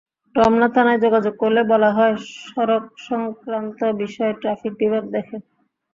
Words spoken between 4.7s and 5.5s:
বিভাগ দেখে।